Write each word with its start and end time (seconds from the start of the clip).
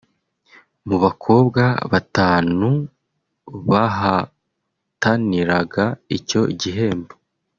Mu 0.87 0.97
bakobwa 1.03 1.63
batanu 1.91 2.69
bahataniraga 3.71 5.85
icyo 6.17 6.41
gihembo 6.61 7.13